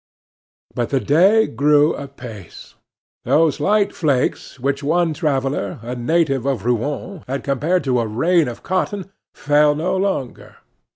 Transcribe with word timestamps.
But 0.73 0.89
the 0.89 0.99
day 0.99 1.45
grew 1.45 1.93
apace. 1.93 2.73
Those 3.23 3.59
light 3.59 3.93
flakes 3.93 4.59
which 4.59 4.81
one 4.81 5.13
traveller, 5.13 5.77
a 5.83 5.93
native 5.93 6.43
of 6.47 6.65
Rouen, 6.65 7.23
had 7.27 7.43
compared 7.43 7.83
to 7.83 7.99
a 7.99 8.07
rain 8.07 8.47
of 8.47 8.63
cotton 8.63 9.11
fell 9.35 9.75
no 9.75 9.95
longer. 9.95 10.55